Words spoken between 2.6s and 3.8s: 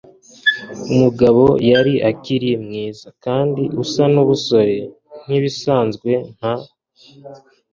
mwiza kandi